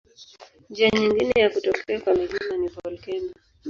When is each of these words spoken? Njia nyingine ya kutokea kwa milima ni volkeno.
Njia 0.69 0.89
nyingine 0.93 1.33
ya 1.41 1.49
kutokea 1.49 2.01
kwa 2.01 2.13
milima 2.15 2.57
ni 2.59 2.67
volkeno. 2.67 3.33